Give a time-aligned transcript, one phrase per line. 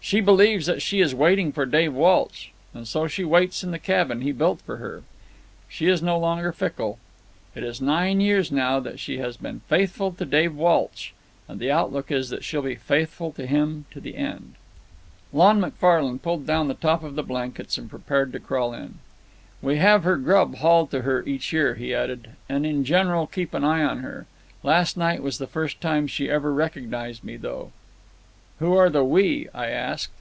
[0.00, 3.78] She believes that she is waiting for Dave Walsh, and so she waits in the
[3.78, 5.02] cabin he built for her.
[5.66, 6.98] She is no longer fickle.
[7.54, 11.12] It is nine years now that she has been faithful to Dave Walsh,
[11.48, 14.56] and the outlook is that she'll be faithful to him to the end."
[15.32, 18.96] Lon McFane pulled down the top of the blankets and prepared to crawl in.
[19.62, 23.54] "We have her grub hauled to her each year," he added, "and in general keep
[23.54, 24.26] an eye on her.
[24.62, 27.72] Last night was the first time she ever recognized me, though."
[28.60, 30.12] "Who are the we?" I asked.